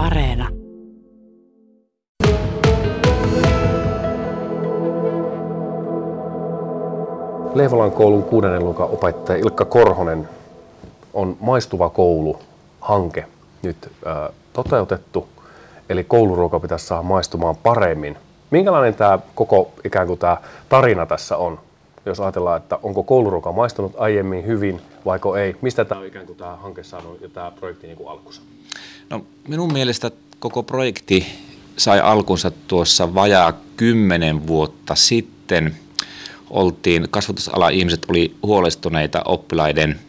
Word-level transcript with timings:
Areena. 0.00 0.48
Leivolan 7.54 7.92
koulun 7.92 8.22
kuudennen 8.22 8.64
luokan 8.64 8.90
opettaja 8.90 9.38
Ilkka 9.38 9.64
Korhonen 9.64 10.28
on 11.14 11.36
Maistuva 11.40 11.90
koulu-hanke 11.90 13.26
nyt 13.62 13.76
äh, 14.06 14.28
toteutettu. 14.52 15.28
Eli 15.88 16.04
kouluruoka 16.04 16.60
pitäisi 16.60 16.86
saada 16.86 17.02
maistumaan 17.02 17.56
paremmin. 17.56 18.16
Minkälainen 18.50 18.94
tämä 18.94 19.18
koko 19.34 19.72
ikään 19.84 20.06
kuin 20.06 20.18
tämä 20.18 20.36
tarina 20.68 21.06
tässä 21.06 21.36
on? 21.36 21.58
Jos 22.06 22.20
ajatellaan, 22.20 22.56
että 22.56 22.78
onko 22.82 23.02
kouluruoka 23.02 23.52
maistunut 23.52 23.92
aiemmin 23.98 24.46
hyvin 24.46 24.80
vaiko 25.04 25.36
ei? 25.36 25.56
Mistä 25.60 25.84
tämä 25.84 26.04
ikään 26.04 26.26
kuin 26.26 26.38
tämä 26.38 26.56
hanke 26.56 26.82
saanut 26.82 27.20
ja 27.20 27.28
tämä 27.28 27.50
projekti 27.50 27.86
niin 27.86 27.96
kuin? 27.96 28.08
No, 29.10 29.26
minun 29.48 29.72
mielestä 29.72 30.10
koko 30.38 30.62
projekti 30.62 31.26
sai 31.76 32.00
alkunsa 32.00 32.50
tuossa 32.50 33.14
vajaa 33.14 33.52
kymmenen 33.76 34.46
vuotta 34.46 34.94
sitten. 34.94 35.76
Oltiin, 36.50 37.08
kasvatusala 37.10 37.68
ihmiset 37.68 38.06
oli 38.08 38.36
huolestuneita 38.42 39.22
oppilaiden 39.24 40.00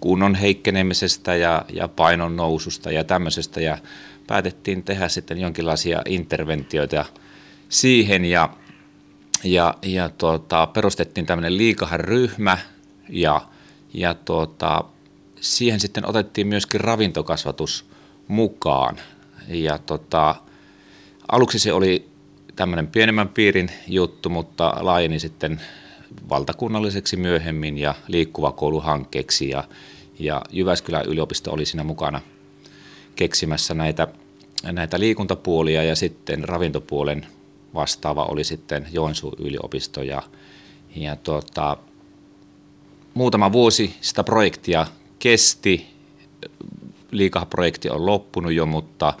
kunnon 0.00 0.34
heikkenemisestä 0.34 1.36
ja, 1.36 1.64
ja 1.72 1.88
painon 1.88 2.36
noususta 2.36 2.92
ja 2.92 3.04
tämmöisestä 3.04 3.60
ja 3.60 3.78
päätettiin 4.26 4.82
tehdä 4.82 5.08
sitten 5.08 5.38
jonkinlaisia 5.38 6.02
interventioita 6.04 7.04
siihen 7.68 8.24
ja, 8.24 8.50
ja, 9.44 9.74
ja 9.82 10.08
tuota, 10.08 10.66
perustettiin 10.66 11.26
tämmöinen 11.26 11.56
liikaharyhmä 11.56 12.58
ja, 13.08 13.40
ja 13.94 14.14
tuota, 14.14 14.84
siihen 15.40 15.80
sitten 15.80 16.08
otettiin 16.08 16.46
myöskin 16.46 16.80
ravintokasvatus 16.80 17.95
mukaan. 18.28 18.96
Ja 19.48 19.78
tota, 19.78 20.34
aluksi 21.28 21.58
se 21.58 21.72
oli 21.72 22.08
tämmöinen 22.56 22.86
pienemmän 22.86 23.28
piirin 23.28 23.70
juttu, 23.88 24.28
mutta 24.28 24.74
laajeni 24.80 25.18
sitten 25.18 25.60
valtakunnalliseksi 26.28 27.16
myöhemmin 27.16 27.78
ja 27.78 27.94
liikkuva 28.08 28.52
kouluhankkeeksi 28.52 29.48
ja, 29.48 29.64
ja 30.18 30.42
Jyväskylän 30.50 31.06
yliopisto 31.06 31.52
oli 31.52 31.66
siinä 31.66 31.84
mukana 31.84 32.20
keksimässä 33.16 33.74
näitä, 33.74 34.08
näitä 34.62 35.00
liikuntapuolia 35.00 35.82
ja 35.82 35.96
sitten 35.96 36.44
ravintopuolen 36.44 37.26
vastaava 37.74 38.24
oli 38.24 38.44
sitten 38.44 38.86
Joensuun 38.92 39.36
yliopisto. 39.38 40.02
Ja, 40.02 40.22
ja 40.96 41.16
tota, 41.16 41.76
muutama 43.14 43.52
vuosi 43.52 43.96
sitä 44.00 44.24
projektia 44.24 44.86
kesti 45.18 45.86
liikaprojekti 47.10 47.90
on 47.90 48.06
loppunut 48.06 48.52
jo, 48.52 48.66
mutta 48.66 49.14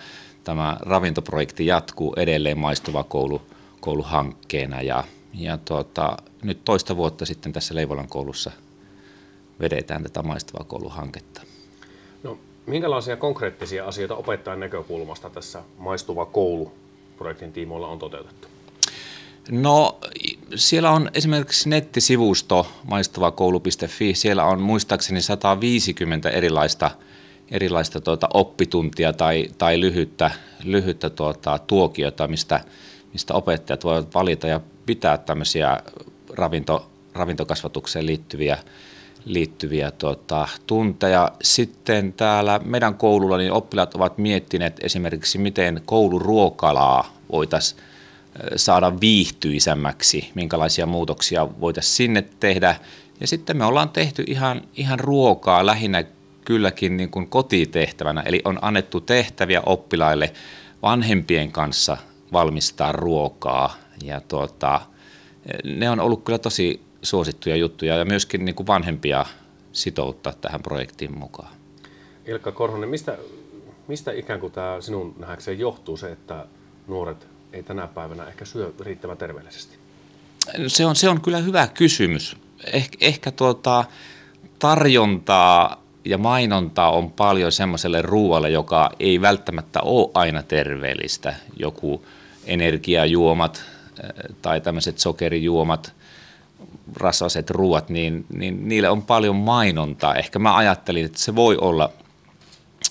tämä 0.44 0.76
ravintoprojekti 0.80 1.66
jatkuu 1.66 2.14
edelleen 2.16 2.58
maistuva 2.58 3.04
koulu, 3.04 3.42
kouluhankkeena 3.80 4.82
ja, 4.82 5.04
ja 5.34 5.58
tuota, 5.58 6.16
nyt 6.42 6.64
toista 6.64 6.96
vuotta 6.96 7.26
sitten 7.26 7.52
tässä 7.52 7.74
Leivolan 7.74 8.08
koulussa 8.08 8.50
vedetään 9.60 10.02
tätä 10.02 10.22
maistuvaa 10.22 10.64
kouluhanketta. 10.64 11.42
No, 12.22 12.38
minkälaisia 12.66 13.16
konkreettisia 13.16 13.84
asioita 13.84 14.14
opettajan 14.14 14.60
näkökulmasta 14.60 15.30
tässä 15.30 15.62
maistuva 15.78 16.26
koulu 16.26 16.72
projektin 17.18 17.52
tiimoilla 17.52 17.88
on 17.88 17.98
toteutettu? 17.98 18.48
No 19.50 19.98
siellä 20.54 20.90
on 20.90 21.10
esimerkiksi 21.14 21.68
nettisivusto 21.68 22.66
maistuvakoulu.fi. 22.84 24.14
Siellä 24.14 24.44
on 24.44 24.60
muistaakseni 24.60 25.22
150 25.22 26.30
erilaista 26.30 26.90
erilaista 27.50 28.00
tuota 28.00 28.28
oppituntia 28.34 29.12
tai, 29.12 29.46
tai 29.58 29.80
lyhyttä, 29.80 30.30
lyhyttä 30.64 31.10
tuota, 31.10 31.58
tuokiota, 31.58 32.28
mistä, 32.28 32.60
mistä 33.12 33.34
opettajat 33.34 33.84
voivat 33.84 34.14
valita 34.14 34.46
ja 34.46 34.60
pitää 34.86 35.18
tämmöisiä 35.18 35.80
ravinto, 36.34 36.90
ravintokasvatukseen 37.14 38.06
liittyviä, 38.06 38.58
liittyviä 39.24 39.90
tuota, 39.90 40.48
tunteja. 40.66 41.32
Sitten 41.42 42.12
täällä 42.12 42.60
meidän 42.64 42.94
koululla 42.94 43.36
niin 43.36 43.52
oppilaat 43.52 43.94
ovat 43.94 44.18
miettineet 44.18 44.80
esimerkiksi, 44.82 45.38
miten 45.38 45.82
kouluruokalaa 45.84 47.16
voitaisiin 47.32 47.80
saada 48.56 49.00
viihtyisämmäksi, 49.00 50.30
minkälaisia 50.34 50.86
muutoksia 50.86 51.48
voitaisiin 51.60 51.96
sinne 51.96 52.24
tehdä. 52.40 52.76
Ja 53.20 53.26
sitten 53.26 53.56
me 53.56 53.64
ollaan 53.64 53.88
tehty 53.88 54.24
ihan, 54.26 54.62
ihan 54.76 55.00
ruokaa 55.00 55.66
lähinnä 55.66 56.04
kylläkin 56.46 56.96
niin 56.96 57.10
kuin 57.10 57.28
kotitehtävänä, 57.28 58.20
eli 58.20 58.42
on 58.44 58.58
annettu 58.62 59.00
tehtäviä 59.00 59.62
oppilaille 59.66 60.32
vanhempien 60.82 61.52
kanssa 61.52 61.96
valmistaa 62.32 62.92
ruokaa. 62.92 63.76
Ja 64.04 64.20
tuota, 64.20 64.80
ne 65.64 65.90
on 65.90 66.00
ollut 66.00 66.24
kyllä 66.24 66.38
tosi 66.38 66.80
suosittuja 67.02 67.56
juttuja 67.56 67.96
ja 67.96 68.04
myöskin 68.04 68.44
niin 68.44 68.54
kuin 68.54 68.66
vanhempia 68.66 69.26
sitouttaa 69.72 70.32
tähän 70.32 70.62
projektiin 70.62 71.18
mukaan. 71.18 71.54
Ilkka 72.26 72.52
Korhonen, 72.52 72.88
mistä, 72.88 73.18
mistä 73.88 74.12
ikään 74.12 74.40
kuin 74.40 74.52
tämä 74.52 74.80
sinun 74.80 75.14
nähdäkseen 75.18 75.58
johtuu 75.58 75.96
se, 75.96 76.12
että 76.12 76.46
nuoret 76.86 77.26
ei 77.52 77.62
tänä 77.62 77.86
päivänä 77.86 78.24
ehkä 78.24 78.44
syö 78.44 78.72
riittävän 78.80 79.16
terveellisesti? 79.16 79.76
Se 80.66 80.86
on, 80.86 80.96
se 80.96 81.08
on 81.08 81.20
kyllä 81.20 81.38
hyvä 81.38 81.66
kysymys. 81.66 82.36
Eh, 82.72 82.88
ehkä 83.00 83.30
tuota, 83.30 83.84
tarjontaa 84.58 85.85
ja 86.06 86.18
mainontaa 86.18 86.90
on 86.90 87.10
paljon 87.10 87.52
semmoiselle 87.52 88.02
ruoalle, 88.02 88.50
joka 88.50 88.90
ei 89.00 89.20
välttämättä 89.20 89.80
ole 89.82 90.10
aina 90.14 90.42
terveellistä. 90.42 91.34
Joku 91.56 92.06
energiajuomat 92.44 93.64
eh, 94.04 94.10
tai 94.42 94.60
tämmöiset 94.60 94.98
sokerijuomat, 94.98 95.92
rasvaset 96.96 97.50
ruoat, 97.50 97.88
niin, 97.88 98.26
niin 98.28 98.68
niille 98.68 98.88
on 98.88 99.02
paljon 99.02 99.36
mainontaa. 99.36 100.14
Ehkä 100.14 100.38
mä 100.38 100.56
ajattelin, 100.56 101.04
että 101.04 101.18
se 101.18 101.34
voi 101.34 101.56
olla, 101.56 101.90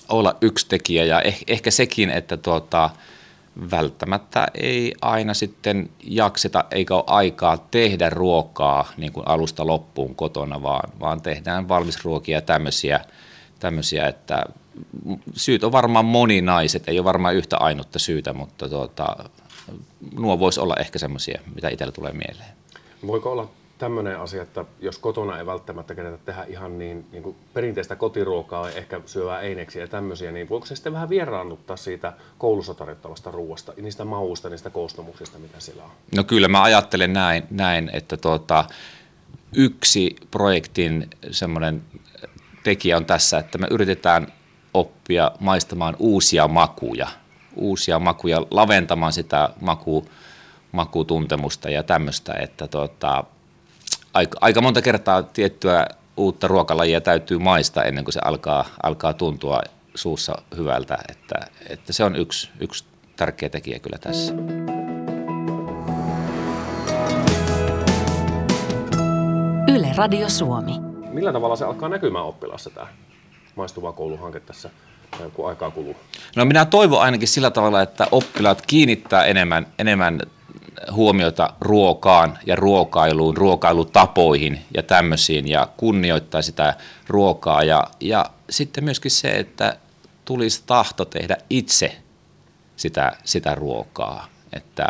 olla 0.08 0.36
yksi 0.40 0.66
tekijä 0.68 1.04
ja 1.04 1.22
eh, 1.22 1.38
ehkä 1.46 1.70
sekin, 1.70 2.10
että 2.10 2.36
tuota, 2.36 2.90
välttämättä 3.70 4.46
ei 4.54 4.94
aina 5.02 5.34
sitten 5.34 5.90
jakseta 6.04 6.64
eikä 6.70 6.94
ole 6.94 7.04
aikaa 7.06 7.56
tehdä 7.70 8.10
ruokaa 8.10 8.92
niin 8.96 9.12
kuin 9.12 9.28
alusta 9.28 9.66
loppuun 9.66 10.14
kotona, 10.14 10.62
vaan, 10.62 10.90
vaan 11.00 11.22
tehdään 11.22 11.68
valmisruokia 11.68 12.36
ja 12.36 12.42
tämmöisiä, 12.42 13.00
tämmöisiä, 13.58 14.08
että 14.08 14.42
syyt 15.34 15.64
on 15.64 15.72
varmaan 15.72 16.04
moninaiset, 16.04 16.88
ei 16.88 16.98
ole 16.98 17.04
varmaan 17.04 17.34
yhtä 17.34 17.56
ainutta 17.56 17.98
syytä, 17.98 18.32
mutta 18.32 18.68
tuota, 18.68 19.16
nuo 20.18 20.38
voisi 20.38 20.60
olla 20.60 20.74
ehkä 20.80 20.98
semmoisia, 20.98 21.40
mitä 21.54 21.68
itsellä 21.68 21.92
tulee 21.92 22.12
mieleen. 22.12 22.56
Voiko 23.06 23.32
olla 23.32 23.48
tämmöinen 23.78 24.20
asia, 24.20 24.42
että 24.42 24.64
jos 24.80 24.98
kotona 24.98 25.38
ei 25.38 25.46
välttämättä 25.46 25.94
kenetä 25.94 26.18
tehdä 26.24 26.44
ihan 26.44 26.78
niin, 26.78 27.06
niin 27.12 27.22
kuin 27.22 27.36
perinteistä 27.54 27.96
kotiruokaa, 27.96 28.70
ehkä 28.70 29.00
syövää 29.06 29.40
eineksiä 29.40 29.82
ja 29.82 29.88
tämmöisiä, 29.88 30.32
niin 30.32 30.48
voiko 30.48 30.66
se 30.66 30.74
sitten 30.74 30.92
vähän 30.92 31.08
vieraannuttaa 31.08 31.76
siitä 31.76 32.12
koulussa 32.38 32.74
tarjottavasta 32.74 33.30
ruoasta, 33.30 33.72
niistä 33.80 34.04
mauista, 34.04 34.48
niistä 34.48 34.70
koostumuksista, 34.70 35.38
mitä 35.38 35.60
siellä 35.60 35.82
on? 35.84 35.90
No 36.16 36.24
kyllä 36.24 36.48
mä 36.48 36.62
ajattelen 36.62 37.12
näin, 37.12 37.42
näin 37.50 37.90
että 37.92 38.16
tuota, 38.16 38.64
yksi 39.56 40.16
projektin 40.30 41.10
semmoinen 41.30 41.82
tekijä 42.62 42.96
on 42.96 43.06
tässä, 43.06 43.38
että 43.38 43.58
me 43.58 43.66
yritetään 43.70 44.32
oppia 44.74 45.30
maistamaan 45.40 45.96
uusia 45.98 46.48
makuja, 46.48 47.08
uusia 47.56 47.98
makuja, 47.98 48.46
laventamaan 48.50 49.12
sitä 49.12 49.50
maku, 49.60 50.04
makutuntemusta 50.72 51.70
ja 51.70 51.82
tämmöistä, 51.82 52.34
että 52.34 52.68
tuota, 52.68 53.24
aika, 54.16 54.38
aika 54.40 54.60
monta 54.60 54.82
kertaa 54.82 55.22
tiettyä 55.22 55.86
uutta 56.16 56.48
ruokalajia 56.48 57.00
täytyy 57.00 57.38
maistaa 57.38 57.84
ennen 57.84 58.04
kuin 58.04 58.12
se 58.12 58.20
alkaa, 58.24 58.64
alkaa 58.82 59.12
tuntua 59.12 59.60
suussa 59.94 60.34
hyvältä. 60.56 60.98
Että, 61.08 61.34
että 61.68 61.92
se 61.92 62.04
on 62.04 62.16
yksi, 62.16 62.50
yksi 62.60 62.84
tärkeä 63.16 63.48
tekijä 63.48 63.78
kyllä 63.78 63.98
tässä. 63.98 64.34
Yle 69.68 69.92
Radio 69.96 70.28
Suomi. 70.28 70.72
Millä 71.10 71.32
tavalla 71.32 71.56
se 71.56 71.64
alkaa 71.64 71.88
näkymään 71.88 72.24
oppilassa 72.24 72.70
tämä 72.70 72.86
maistuva 73.56 73.92
kouluhanke 73.92 74.40
tässä, 74.40 74.70
kun 75.34 75.48
aikaa 75.48 75.70
kuluu? 75.70 75.96
No 76.36 76.44
minä 76.44 76.64
toivon 76.64 77.00
ainakin 77.00 77.28
sillä 77.28 77.50
tavalla, 77.50 77.82
että 77.82 78.06
oppilaat 78.10 78.62
kiinnittää 78.66 79.24
enemmän, 79.24 79.66
enemmän 79.78 80.20
huomiota 80.92 81.52
ruokaan 81.60 82.38
ja 82.46 82.56
ruokailuun, 82.56 83.36
ruokailutapoihin 83.36 84.60
ja 84.74 84.82
tämmöisiin 84.82 85.48
ja 85.48 85.68
kunnioittaa 85.76 86.42
sitä 86.42 86.74
ruokaa. 87.08 87.64
Ja, 87.64 87.84
ja 88.00 88.30
sitten 88.50 88.84
myöskin 88.84 89.10
se, 89.10 89.28
että 89.28 89.76
tulisi 90.24 90.62
tahto 90.66 91.04
tehdä 91.04 91.36
itse 91.50 91.96
sitä, 92.76 93.12
sitä 93.24 93.54
ruokaa. 93.54 94.26
Että 94.52 94.86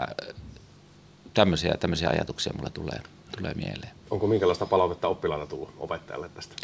tämmöisiä, 1.35 1.75
tämmöisiä 1.81 2.09
ajatuksia 2.09 2.53
mulle 2.57 2.71
tulee, 2.71 3.01
tulee 3.39 3.55
mieleen. 3.55 3.97
Onko 4.11 4.27
minkälaista 4.27 4.67
palautetta 4.67 5.09
oppilailla 5.09 5.47
tullut 5.47 5.75
opettajalle 5.79 6.29
tästä? 6.29 6.55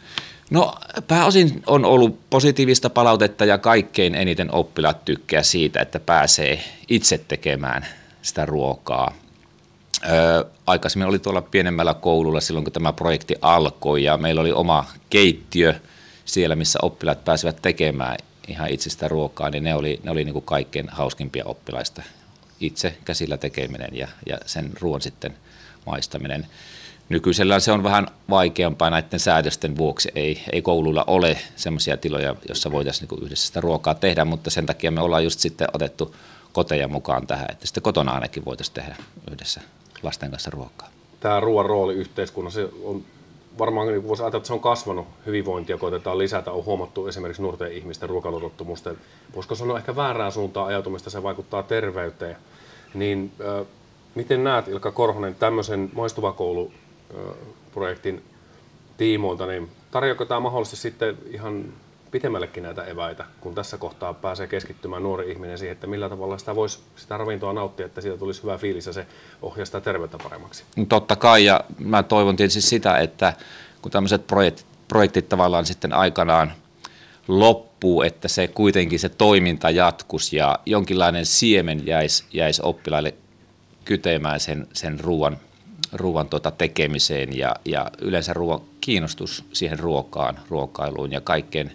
No 0.51 0.75
pääosin 1.09 1.63
on 1.67 1.85
ollut 1.85 2.31
positiivista 2.31 2.91
palautetta 2.91 3.45
ja 3.45 3.59
kaikkein 3.59 4.15
eniten 4.15 4.55
oppilaat 4.55 5.05
tykkää 5.05 5.43
siitä, 5.43 5.81
että 5.81 6.01
pääsee 6.01 6.65
itse 6.89 7.19
tekemään 7.19 7.87
sitä 8.23 8.47
ruokaa. 8.47 9.15
Öö, 10.11 10.45
aikaisemmin 10.67 11.09
oli 11.09 11.19
tuolla 11.19 11.43
pienemmällä 11.43 11.95
koululla 11.95 12.41
silloin, 12.41 12.65
kun 12.65 12.73
tämä 12.73 12.93
projekti 12.93 13.35
alkoi 13.41 14.05
ja 14.05 14.17
meillä 14.17 14.41
oli 14.41 14.53
oma 14.53 14.85
keittiö 15.11 15.75
siellä, 16.25 16.57
missä 16.57 16.79
oppilaat 16.83 17.25
pääsivät 17.25 17.63
tekemään 17.63 18.17
ihan 18.49 18.69
itsestä 18.69 19.09
ruokaa, 19.09 19.51
niin 19.51 19.65
ne 19.65 19.75
oli, 19.75 20.01
ne 20.03 20.11
oli 20.11 20.25
niin 20.25 20.33
kuin 20.33 20.45
kaikkein 20.45 20.89
hauskimpia 20.89 21.45
oppilaista. 21.47 22.03
Itse 22.61 22.97
käsillä 23.05 23.37
tekeminen 23.37 23.91
ja, 23.93 24.09
ja 24.27 24.39
sen 24.47 24.71
ruoan 24.81 25.01
sitten 25.01 25.35
maistaminen. 25.87 26.47
Nykyisellään 27.09 27.61
se 27.61 27.73
on 27.73 27.83
vähän 27.83 28.07
vaikeampaa 28.31 28.91
näiden 28.91 29.21
säädösten 29.21 29.77
vuoksi. 29.77 30.09
Ei, 30.15 30.43
ei 30.53 30.63
koululla 30.63 31.05
ole 31.07 31.39
sellaisia 31.57 31.97
tiloja, 31.97 32.37
joissa 32.49 32.73
voitaisiin 32.73 33.09
niin 33.11 33.25
yhdessä 33.25 33.47
sitä 33.47 33.61
ruokaa 33.61 33.95
tehdä, 33.95 34.25
mutta 34.25 34.51
sen 34.51 34.67
takia 34.67 34.91
me 34.91 35.01
ollaan 35.01 35.25
just 35.25 35.41
sitten 35.41 35.69
otettu 35.73 36.15
koteja 36.53 36.89
mukaan 36.89 37.27
tähän, 37.27 37.47
että 37.51 37.67
sitten 37.67 37.83
kotona 37.83 38.13
ainakin 38.13 38.45
voitaisiin 38.45 38.75
tehdä 38.75 38.97
yhdessä 39.31 39.61
lasten 40.03 40.31
kanssa 40.31 40.51
ruokaa. 40.51 40.89
Tämä 41.21 41.41
ruoan 41.41 41.67
rooli 41.67 41.95
yhteiskunnassa 41.95 42.61
on 42.85 43.05
varmaan 43.59 43.87
niin 43.87 44.09
voisi 44.09 44.23
ajatella, 44.23 44.41
että 44.41 44.47
se 44.47 44.53
on 44.53 44.61
kasvanut 44.61 45.07
hyvinvointia, 45.27 45.79
koitetaan 45.79 46.19
lisätä, 46.19 46.53
on 46.53 46.65
huomattu 46.65 47.07
esimerkiksi 47.07 47.43
nuorten 47.43 47.73
ihmisten 47.73 48.09
ruokailutottumusten, 48.09 48.99
voisiko 49.35 49.55
sanoa 49.55 49.79
ehkä 49.79 49.97
väärään 49.97 50.33
suuntaan 50.33 50.67
ajatumista, 50.67 51.11
se 51.11 51.23
vaikuttaa 51.23 51.63
terveyteen. 51.63 52.37
Niin 52.95 53.33
äh, 53.41 53.67
miten 54.15 54.45
näet 54.45 54.69
Ilkka 54.69 54.93
Korhonen 54.93 55.35
tämmöisen 55.35 55.91
maistuva 55.95 56.33
koulu 56.33 56.73
projektin 57.73 58.23
tiimoilta, 58.97 59.47
niin 59.47 59.71
tarjoako 59.91 60.25
tämä 60.25 60.41
mahdollisesti 60.41 60.77
sitten 60.77 61.19
ihan 61.31 61.65
pitemmällekin 62.13 62.63
näitä 62.63 62.85
eväitä, 62.85 63.25
kun 63.41 63.55
tässä 63.55 63.79
kohtaa 63.79 64.15
pääsee 64.15 64.47
keskittymään 64.47 65.03
nuori 65.03 65.31
ihminen 65.31 65.59
siihen, 65.59 65.73
että 65.73 65.87
millä 65.87 66.09
tavalla 66.09 66.39
sitä 66.39 66.55
voisi 66.57 66.79
sitä 66.97 67.17
ravintoa 67.17 67.53
nauttia, 67.53 67.87
että 67.87 68.01
siitä 68.01 68.19
tulisi 68.19 68.43
hyvä 68.43 68.59
fiilis 68.59 68.87
ja 68.87 68.93
se 68.93 69.07
ohjaa 69.43 69.67
sitä 69.67 69.81
terveyttä 69.81 70.19
paremmaksi. 70.23 70.65
No 70.77 70.85
totta 70.85 71.17
kai, 71.17 71.45
ja 71.45 71.61
mä 71.79 72.03
toivon 72.03 72.37
tietysti 72.37 72.61
sitä, 72.61 72.99
että 72.99 73.33
kun 73.83 73.93
tämmöiset 73.93 74.27
projektit, 74.27 74.67
projektit 74.89 75.29
tavallaan 75.29 75.67
sitten 75.67 75.93
aikanaan 75.93 76.53
loppuu, 77.29 78.03
että 78.03 78.29
se 78.29 78.49
kuitenkin 78.49 78.99
se 78.99 79.09
toiminta 79.09 79.71
jatkus 79.71 80.33
ja 80.33 80.59
jonkinlainen 80.67 81.27
siemen 81.27 81.87
jäisi 81.87 82.25
jäis 82.33 82.61
oppilaille 82.61 83.15
kytemään 83.85 84.41
sen, 84.41 84.67
sen 84.73 85.01
ruoan 85.01 85.37
ruoan 85.93 86.29
tuota 86.29 86.51
tekemiseen 86.51 87.39
ja, 87.39 87.57
ja 87.65 87.91
yleensä 88.01 88.33
ruoan 88.33 88.61
kiinnostus 88.81 89.45
siihen 89.53 89.79
ruokaan, 89.79 90.39
ruokailuun 90.49 91.13
ja 91.13 91.21
kaikkeen, 91.21 91.73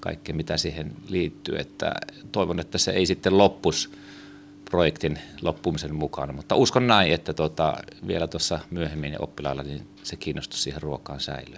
kaikkeen, 0.00 0.36
mitä 0.36 0.56
siihen 0.56 0.92
liittyy. 1.08 1.58
Että 1.58 1.94
toivon, 2.32 2.60
että 2.60 2.78
se 2.78 2.90
ei 2.90 3.06
sitten 3.06 3.38
loppus 3.38 3.90
projektin 4.70 5.18
loppumisen 5.42 5.94
mukana, 5.94 6.32
mutta 6.32 6.56
uskon 6.56 6.86
näin, 6.86 7.12
että 7.12 7.34
tuota, 7.34 7.76
vielä 8.06 8.26
tuossa 8.26 8.58
myöhemmin 8.70 9.16
oppilailla 9.18 9.62
niin 9.62 9.86
se 10.02 10.16
kiinnostus 10.16 10.62
siihen 10.62 10.82
ruokaan 10.82 11.20
säilyy. 11.20 11.56